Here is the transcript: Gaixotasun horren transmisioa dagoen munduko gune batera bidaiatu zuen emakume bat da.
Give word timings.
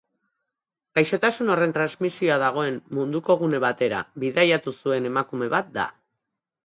Gaixotasun 0.99 1.51
horren 1.55 1.75
transmisioa 1.75 2.39
dagoen 2.43 2.79
munduko 3.01 3.37
gune 3.43 3.61
batera 3.67 4.01
bidaiatu 4.25 4.75
zuen 4.79 5.11
emakume 5.15 5.51
bat 5.57 5.71
da. 5.77 5.87